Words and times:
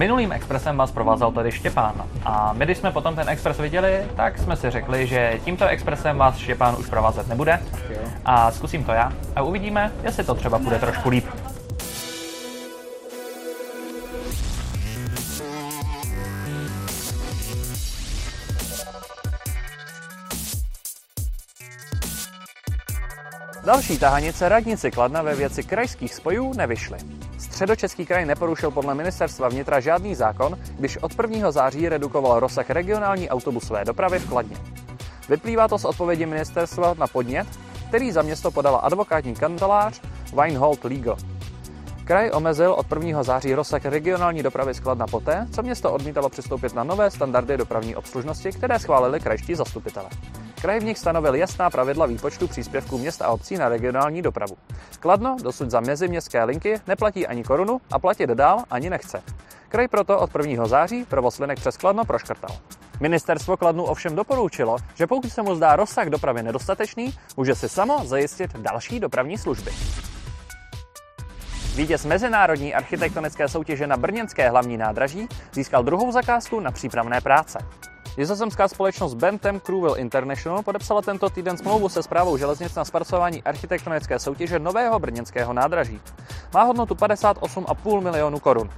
Minulým 0.00 0.32
expresem 0.32 0.76
vás 0.76 0.90
provázel 0.90 1.32
tady 1.32 1.52
Štěpán 1.52 2.04
a 2.24 2.52
my, 2.52 2.64
když 2.64 2.78
jsme 2.78 2.92
potom 2.92 3.14
ten 3.14 3.28
expres 3.28 3.58
viděli, 3.58 4.06
tak 4.16 4.38
jsme 4.38 4.56
si 4.56 4.70
řekli, 4.70 5.06
že 5.06 5.40
tímto 5.44 5.66
expresem 5.66 6.18
vás 6.18 6.36
Štěpán 6.36 6.76
už 6.78 6.86
provázet 6.86 7.28
nebude 7.28 7.62
a 8.24 8.50
zkusím 8.50 8.84
to 8.84 8.92
já 8.92 9.12
a 9.36 9.42
uvidíme, 9.42 9.92
jestli 10.02 10.24
to 10.24 10.34
třeba 10.34 10.58
bude 10.58 10.78
trošku 10.78 11.08
líp. 11.08 11.26
Další 23.64 23.98
tahanice 23.98 24.48
radnici 24.48 24.90
Kladna 24.90 25.22
ve 25.22 25.34
věci 25.34 25.62
krajských 25.62 26.14
spojů 26.14 26.52
nevyšly. 26.54 27.19
Středočeský 27.60 28.06
kraj 28.06 28.26
neporušil 28.26 28.70
podle 28.70 28.94
ministerstva 28.94 29.48
vnitra 29.48 29.80
žádný 29.80 30.14
zákon, 30.14 30.58
když 30.78 30.96
od 30.96 31.12
1. 31.22 31.50
září 31.50 31.88
redukoval 31.88 32.40
rozsah 32.40 32.70
regionální 32.70 33.28
autobusové 33.28 33.84
dopravy 33.84 34.18
v 34.18 34.28
Kladně. 34.28 34.56
Vyplývá 35.28 35.68
to 35.68 35.78
z 35.78 35.84
odpovědi 35.84 36.26
ministerstva 36.26 36.94
na 36.98 37.06
podnět, 37.06 37.46
který 37.88 38.12
za 38.12 38.22
město 38.22 38.50
podala 38.50 38.78
advokátní 38.78 39.34
kancelář 39.34 40.00
Weinhold 40.34 40.84
Legal. 40.84 41.16
Kraj 42.04 42.30
omezil 42.34 42.72
od 42.72 42.86
1. 42.92 43.22
září 43.22 43.54
rozsah 43.54 43.84
regionální 43.84 44.42
dopravy 44.42 44.74
skladna 44.74 45.06
poté, 45.06 45.46
co 45.52 45.62
město 45.62 45.92
odmítalo 45.92 46.28
přistoupit 46.28 46.74
na 46.74 46.84
nové 46.84 47.10
standardy 47.10 47.56
dopravní 47.56 47.96
obslužnosti, 47.96 48.52
které 48.52 48.78
schválili 48.78 49.20
krajští 49.20 49.54
zastupitele. 49.54 50.08
Kraj 50.60 50.80
v 50.80 50.84
nich 50.84 50.98
stanovil 50.98 51.34
jasná 51.34 51.70
pravidla 51.70 52.06
výpočtu 52.06 52.48
příspěvků 52.48 52.98
měst 52.98 53.22
a 53.22 53.28
obcí 53.28 53.56
na 53.56 53.68
regionální 53.68 54.22
dopravu. 54.22 54.56
Kladno 55.00 55.36
dosud 55.42 55.70
za 55.70 55.80
meziměstské 55.80 56.44
linky 56.44 56.80
neplatí 56.86 57.26
ani 57.26 57.44
korunu 57.44 57.80
a 57.92 57.98
platit 57.98 58.30
dál 58.30 58.64
ani 58.70 58.90
nechce. 58.90 59.22
Kraj 59.68 59.88
proto 59.88 60.18
od 60.18 60.30
1. 60.46 60.66
září 60.66 61.04
provoz 61.04 61.38
linek 61.38 61.60
přes 61.60 61.76
Kladno 61.76 62.04
proškrtal. 62.04 62.50
Ministerstvo 63.00 63.56
Kladnu 63.56 63.84
ovšem 63.84 64.16
doporučilo, 64.16 64.76
že 64.94 65.06
pokud 65.06 65.32
se 65.32 65.42
mu 65.42 65.54
zdá 65.54 65.76
rozsah 65.76 66.08
dopravy 66.08 66.42
nedostatečný, 66.42 67.14
může 67.36 67.54
si 67.54 67.68
samo 67.68 68.04
zajistit 68.04 68.56
další 68.56 69.00
dopravní 69.00 69.38
služby. 69.38 69.70
Vítěz 71.76 72.04
mezinárodní 72.04 72.74
architektonické 72.74 73.48
soutěže 73.48 73.86
na 73.86 73.96
brněnské 73.96 74.50
hlavní 74.50 74.76
nádraží 74.76 75.28
získal 75.52 75.82
druhou 75.84 76.12
zakázku 76.12 76.60
na 76.60 76.70
přípravné 76.70 77.20
práce. 77.20 77.58
Nizozemská 78.16 78.68
společnost 78.68 79.14
Bentham 79.14 79.60
Crewell 79.60 79.98
International 79.98 80.62
podepsala 80.62 81.02
tento 81.02 81.30
týden 81.30 81.56
smlouvu 81.56 81.88
se 81.88 82.02
zprávou 82.02 82.36
železnic 82.36 82.74
na 82.74 82.84
zpracování 82.84 83.42
architektonické 83.42 84.18
soutěže 84.18 84.58
nového 84.58 84.98
brněnského 84.98 85.52
nádraží. 85.52 86.00
Má 86.54 86.62
hodnotu 86.62 86.94
58,5 86.94 88.00
milionů 88.00 88.38
korun. 88.38 88.70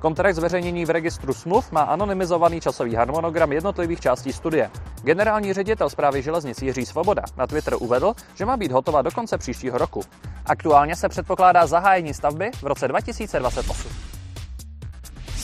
Kontrakt 0.00 0.34
zveřejnění 0.34 0.84
v 0.84 0.90
registru 0.90 1.34
smluv 1.34 1.72
má 1.72 1.80
anonymizovaný 1.80 2.60
časový 2.60 2.94
harmonogram 2.94 3.52
jednotlivých 3.52 4.00
částí 4.00 4.32
studie. 4.32 4.70
Generální 5.02 5.52
ředitel 5.52 5.90
zprávy 5.90 6.22
železnic 6.22 6.62
Jiří 6.62 6.86
Svoboda 6.86 7.22
na 7.36 7.46
Twitter 7.46 7.74
uvedl, 7.80 8.14
že 8.34 8.46
má 8.46 8.56
být 8.56 8.72
hotová 8.72 9.02
do 9.02 9.10
konce 9.10 9.38
příštího 9.38 9.78
roku. 9.78 10.00
Aktuálně 10.46 10.96
se 10.96 11.08
předpokládá 11.08 11.66
zahájení 11.66 12.14
stavby 12.14 12.50
v 12.62 12.66
roce 12.66 12.88
2028. 12.88 14.15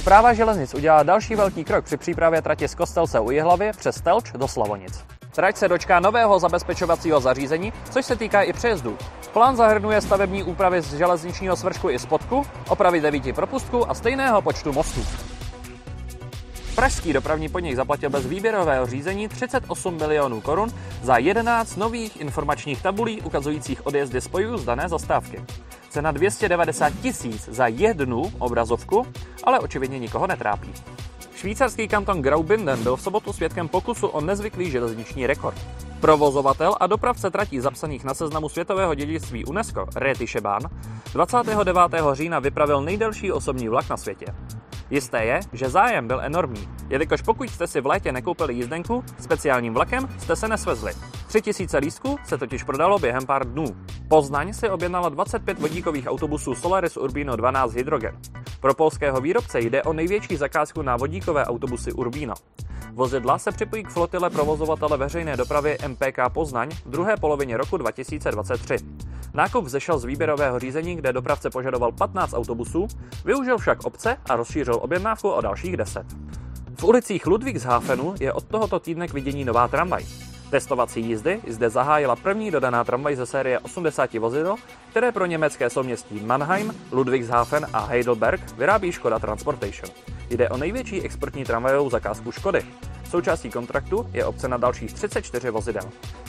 Zpráva 0.03 0.33
železnic 0.33 0.75
udělala 0.75 1.03
další 1.03 1.35
velký 1.35 1.65
krok 1.65 1.85
při 1.85 1.97
přípravě 1.97 2.43
trati 2.43 2.69
z 2.69 2.75
Kostelce 2.75 3.21
u 3.21 3.31
Jihlavy 3.31 3.71
přes 3.77 4.01
Telč 4.01 4.33
do 4.33 4.49
Slavonic. 4.49 5.05
Trať 5.35 5.57
se 5.57 5.69
dočká 5.69 6.01
nového 6.01 6.39
zabezpečovacího 6.39 7.21
zařízení, 7.21 7.73
což 7.91 8.05
se 8.07 8.17
týká 8.17 8.43
i 8.43 8.53
přejezdů. 8.53 8.99
Plán 9.33 9.57
zahrnuje 9.57 10.01
stavební 10.01 10.43
úpravy 10.43 10.83
z 10.83 10.95
železničního 10.95 11.57
svršku 11.57 11.91
i 11.91 11.99
spodku, 11.99 12.47
opravy 12.69 13.01
devíti 13.01 13.33
propustku 13.33 13.91
a 13.91 13.95
stejného 13.95 14.43
počtu 14.43 14.73
mostů. 14.73 15.01
Pražský 16.75 17.13
dopravní 17.13 17.49
podnik 17.49 17.77
zaplatil 17.77 18.11
bez 18.11 18.27
výběrového 18.27 18.87
řízení 18.87 19.29
38 19.29 19.97
milionů 19.97 20.41
korun 20.41 20.69
za 21.03 21.19
11 21.19 21.77
nových 21.77 22.21
informačních 22.21 22.83
tabulí 22.83 23.21
ukazujících 23.21 23.87
odjezdy 23.87 24.21
spojů 24.21 24.57
z 24.57 24.65
dané 24.65 24.89
zastávky. 24.89 25.43
Cena 25.93 26.11
290 26.13 26.93
tisíc 27.03 27.49
za 27.49 27.67
jednu 27.67 28.33
obrazovku, 28.39 29.07
ale 29.45 29.59
očividně 29.59 29.99
nikoho 29.99 30.27
netrápí. 30.27 30.73
Švýcarský 31.35 31.89
kanton 31.89 32.23
Graubünden 32.23 32.83
byl 32.83 32.97
v 32.97 33.03
sobotu 33.03 33.33
svědkem 33.33 33.69
pokusu 33.69 34.07
o 34.07 34.21
nezvyklý 34.21 34.71
železniční 34.71 35.27
rekord. 35.27 35.59
Provozovatel 36.01 36.77
a 36.81 36.87
dopravce 36.87 37.31
tratí 37.31 37.61
zapsaných 37.61 38.05
na 38.05 38.15
seznamu 38.15 38.49
světového 38.49 38.95
dědictví 38.95 39.45
UNESCO, 39.45 39.87
Réty 39.97 40.27
Šebán, 40.27 40.63
29. 41.13 41.79
října 42.13 42.39
vypravil 42.39 42.83
nejdelší 42.83 43.33
osobní 43.33 43.69
vlak 43.69 43.89
na 43.89 43.97
světě. 43.97 44.27
Jisté 44.91 45.25
je, 45.25 45.41
že 45.53 45.69
zájem 45.69 46.07
byl 46.07 46.21
enormní, 46.21 46.69
jelikož 46.89 47.23
pokud 47.23 47.51
jste 47.51 47.67
si 47.67 47.81
v 47.81 47.87
létě 47.87 48.13
nekoupili 48.13 48.55
jízdenku, 48.55 49.05
speciálním 49.21 49.75
vlakem 49.75 50.09
jste 50.19 50.37
se 50.37 50.49
nesvezli. 50.49 50.93
3000 51.27 51.79
lístků 51.79 52.19
se 52.25 52.39
totiž 52.39 52.63
prodalo 52.63 52.99
během 52.99 53.27
pár 53.27 53.47
dnů. 53.53 53.65
Poznaň 54.09 54.53
si 54.53 54.71
objednala 54.71 55.09
25 55.09 55.59
vodíkových 55.59 56.07
autobusů 56.07 56.55
Solaris 56.55 56.97
Urbino 56.97 57.37
12 57.37 57.75
Hydrogen. 57.75 58.19
Pro 58.61 58.75
polského 58.75 59.21
výrobce 59.21 59.61
jde 59.61 59.83
o 59.83 59.93
největší 59.93 60.37
zakázku 60.37 60.83
na 60.83 60.97
vodíkové 60.97 61.45
autobusy 61.45 61.93
Urbino. 61.93 62.35
Vozidla 62.93 63.39
se 63.39 63.53
připojí 63.53 63.83
k 63.83 63.91
flotile 63.91 64.31
provozovatele 64.31 64.99
veřejné 64.99 65.37
dopravy 65.37 65.79
MPK 65.89 66.19
Poznaň 66.33 66.71
v 66.71 66.91
druhé 66.91 67.17
polovině 67.17 67.57
roku 67.57 67.77
2023. 67.77 68.77
Nákup 69.35 69.65
vzešel 69.65 69.99
z 69.99 70.05
výběrového 70.05 70.59
řízení, 70.59 70.97
kde 70.97 71.13
dopravce 71.13 71.51
požadoval 71.51 71.93
15 71.93 72.35
autobusů, 72.35 72.89
využil 73.25 73.59
však 73.59 73.85
obce 73.85 74.17
a 74.31 74.37
rozšířil 74.37 74.79
objednávku 74.83 75.31
o 75.31 75.41
dalších 75.41 75.77
10. 75.77 76.07
V 76.79 76.85
ulicích 76.85 77.27
Ludwigshafenu 77.27 78.15
je 78.21 78.33
od 78.33 78.45
tohoto 78.45 78.81
týdne 78.81 79.09
k 79.09 79.13
vidění 79.13 79.45
nová 79.45 79.69
tramvaj. 79.69 80.05
Testovací 80.51 81.01
jízdy 81.01 81.41
zde 81.49 81.71
zahájila 81.71 82.17
první 82.17 82.51
dodaná 82.51 82.85
tramvaj 82.85 83.17
ze 83.17 83.27
série 83.27 83.59
80 83.59 84.15
vozidel, 84.15 84.57
které 84.91 85.13
pro 85.13 85.27
německé 85.27 85.71
souměstí 85.71 86.21
Mannheim, 86.21 86.75
Ludwigshafen 86.93 87.67
a 87.73 87.81
Heidelberg 87.85 88.57
vyrábí 88.57 88.93
Škoda 88.93 89.19
Transportation. 89.19 89.91
Jde 90.31 90.49
o 90.49 90.57
největší 90.57 91.03
exportní 91.03 91.45
tramvajovou 91.45 91.91
zakázku 91.91 92.33
Škody. 92.33 92.63
Součástí 93.13 93.51
kontraktu 93.51 94.09
je 94.13 94.25
obce 94.25 94.49
na 94.49 94.57
dalších 94.57 94.93
34 94.93 95.51
vozidel. 95.51 95.83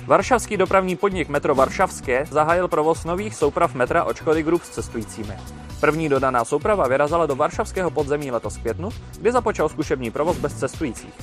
Varšavský 0.05 0.57
dopravní 0.57 0.95
podnik 0.95 1.29
Metro 1.29 1.55
Varšavské 1.55 2.25
zahájil 2.31 2.67
provoz 2.67 3.05
nových 3.05 3.35
souprav 3.35 3.73
metra 3.73 4.03
od 4.03 4.17
Škody 4.17 4.43
Group 4.43 4.63
s 4.63 4.69
cestujícími. 4.69 5.33
První 5.79 6.09
dodaná 6.09 6.45
souprava 6.45 6.87
vyrazila 6.87 7.25
do 7.25 7.35
varšavského 7.35 7.91
podzemí 7.91 8.31
letos 8.31 8.57
květnu, 8.57 8.89
kdy 9.19 9.31
započal 9.31 9.69
zkušební 9.69 10.11
provoz 10.11 10.37
bez 10.37 10.53
cestujících. 10.53 11.13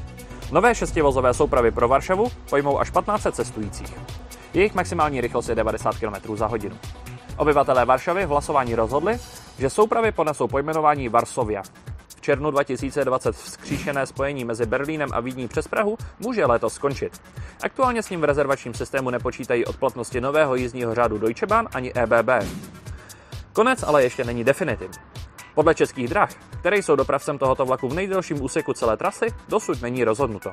Nové 0.53 0.75
šestivozové 0.75 1.35
soupravy 1.35 1.71
pro 1.71 1.89
Varšavu 1.89 2.31
pojmou 2.51 2.79
až 2.79 2.91
15 2.91 3.27
cestujících. 3.33 3.95
Jejich 4.55 4.75
maximální 4.75 5.21
rychlost 5.21 5.49
je 5.49 5.55
90 5.55 5.97
km 5.97 6.37
za 6.37 6.47
hodinu. 6.47 6.77
Obyvatelé 7.37 7.85
Varšavy 7.85 8.27
v 8.27 8.29
hlasování 8.29 8.75
rozhodli, 8.75 9.19
že 9.59 9.71
soupravy 9.71 10.13
ponesou 10.13 10.49
pojmenování 10.49 11.09
Varsovia. 11.09 11.63
Červnu 12.31 12.51
2020 12.51 13.37
vzkříšené 13.37 14.07
spojení 14.07 14.45
mezi 14.45 14.67
Berlínem 14.67 15.09
a 15.13 15.21
Vídní 15.21 15.49
přes 15.49 15.69
Prahu 15.69 15.99
může 16.19 16.47
letos 16.47 16.75
skončit. 16.75 17.21
Aktuálně 17.63 18.03
s 18.03 18.11
ním 18.11 18.21
v 18.21 18.25
rezervačním 18.25 18.75
systému 18.75 19.11
nepočítají 19.11 19.65
od 19.65 19.77
platnosti 19.77 20.21
nového 20.21 20.55
jízdního 20.55 20.95
řádu 20.95 21.19
Deutsche 21.19 21.47
Bahn 21.47 21.69
ani 21.75 21.93
EBB. 21.93 22.29
Konec 23.53 23.83
ale 23.83 24.03
ještě 24.03 24.25
není 24.25 24.45
definitivní. 24.45 24.99
Podle 25.55 25.75
českých 25.75 26.09
drah, 26.09 26.31
které 26.61 26.77
jsou 26.77 26.97
dopravcem 26.97 27.39
tohoto 27.39 27.65
vlaku 27.65 27.89
v 27.89 27.95
nejdelším 27.95 28.43
úseku 28.43 28.73
celé 28.73 28.97
trasy, 28.97 29.27
dosud 29.49 29.83
není 29.83 30.05
rozhodnuto. 30.05 30.53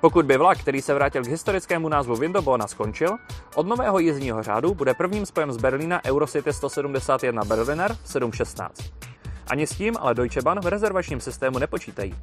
Pokud 0.00 0.26
by 0.26 0.36
vlak, 0.36 0.58
který 0.58 0.82
se 0.82 0.94
vrátil 0.94 1.24
k 1.24 1.28
historickému 1.28 1.88
názvu 1.88 2.16
Windobona, 2.16 2.66
skončil, 2.66 3.16
od 3.54 3.66
nového 3.66 3.98
jízdního 3.98 4.42
řádu 4.42 4.74
bude 4.74 4.94
prvním 4.94 5.26
spojem 5.26 5.52
z 5.52 5.56
Berlína 5.56 6.04
Eurocity 6.04 6.52
171 6.52 7.44
Berliner 7.44 7.96
716. 8.04 9.07
Ani 9.50 9.66
s 9.66 9.70
tím 9.70 9.96
ale 10.00 10.14
Deutsche 10.14 10.42
Bahn 10.42 10.60
v 10.60 10.66
rezervačním 10.66 11.20
systému 11.20 11.58
nepočítají. 11.58 12.14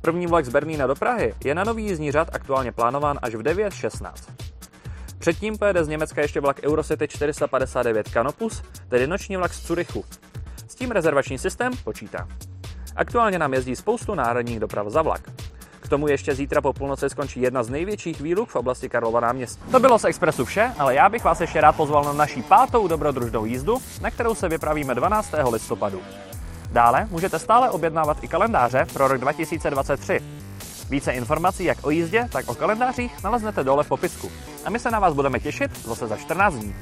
První 0.00 0.26
vlak 0.26 0.44
z 0.44 0.48
Berlína 0.48 0.86
do 0.86 0.94
Prahy 0.94 1.34
je 1.44 1.54
na 1.54 1.64
nový 1.64 1.84
jízdní 1.84 2.12
řád 2.12 2.28
aktuálně 2.32 2.72
plánován 2.72 3.18
až 3.22 3.34
v 3.34 3.42
9.16. 3.42 4.12
Předtím 5.18 5.58
pojede 5.58 5.84
z 5.84 5.88
Německa 5.88 6.22
ještě 6.22 6.40
vlak 6.40 6.60
Eurocity 6.62 7.08
459 7.08 8.08
Canopus, 8.08 8.62
tedy 8.88 9.06
noční 9.06 9.36
vlak 9.36 9.54
z 9.54 9.66
Curychu. 9.66 10.04
S 10.68 10.74
tím 10.74 10.90
rezervační 10.90 11.38
systém 11.38 11.72
počítá. 11.84 12.28
Aktuálně 12.96 13.38
nám 13.38 13.54
jezdí 13.54 13.76
spoustu 13.76 14.14
národních 14.14 14.60
doprav 14.60 14.86
za 14.88 15.02
vlak. 15.02 15.30
K 15.80 15.88
tomu 15.88 16.08
ještě 16.08 16.34
zítra 16.34 16.60
po 16.60 16.72
půlnoci 16.72 17.10
skončí 17.10 17.40
jedna 17.40 17.62
z 17.62 17.70
největších 17.70 18.20
výluk 18.20 18.48
v 18.48 18.56
oblasti 18.56 18.88
Karlova 18.88 19.20
náměstí. 19.20 19.62
To 19.70 19.80
bylo 19.80 19.98
z 19.98 20.04
Expressu 20.04 20.44
vše, 20.44 20.72
ale 20.78 20.94
já 20.94 21.08
bych 21.08 21.24
vás 21.24 21.40
ještě 21.40 21.60
rád 21.60 21.76
pozval 21.76 22.04
na 22.04 22.12
naší 22.12 22.42
pátou 22.42 22.88
dobrodružnou 22.88 23.44
jízdu, 23.44 23.78
na 24.00 24.10
kterou 24.10 24.34
se 24.34 24.48
vypravíme 24.48 24.94
12. 24.94 25.34
listopadu. 25.50 26.02
Dále 26.74 27.06
můžete 27.10 27.38
stále 27.38 27.70
objednávat 27.70 28.24
i 28.24 28.28
kalendáře 28.28 28.86
pro 28.92 29.08
rok 29.08 29.20
2023. 29.20 30.20
Více 30.90 31.12
informací 31.12 31.64
jak 31.64 31.78
o 31.86 31.90
jízdě, 31.90 32.28
tak 32.32 32.48
o 32.48 32.54
kalendářích 32.54 33.22
naleznete 33.24 33.64
dole 33.64 33.84
v 33.84 33.88
popisku. 33.88 34.30
A 34.64 34.70
my 34.70 34.78
se 34.78 34.90
na 34.90 34.98
vás 34.98 35.14
budeme 35.14 35.40
těšit 35.40 35.86
zase 35.86 36.06
za 36.06 36.16
14 36.16 36.54
dní. 36.54 36.74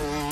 Yeah. 0.00 0.29